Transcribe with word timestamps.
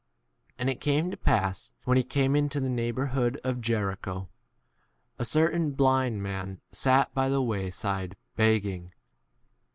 33 0.57 0.57
And 0.57 0.69
it 0.71 0.81
came 0.81 1.11
to 1.11 1.15
pass, 1.17 1.73
when 1.83 1.95
he 1.95 2.03
came 2.03 2.35
into 2.35 2.59
the 2.59 2.71
neighbourhood 2.71 3.39
of 3.43 3.61
Jericho, 3.61 4.29
a 5.19 5.23
certain 5.25 5.73
blind 5.73 6.23
man 6.23 6.59
sat 6.71 7.09
36 7.13 7.13
by 7.13 7.29
the 7.29 7.41
way 7.43 7.69
side 7.69 8.15
beg'ging. 8.35 8.93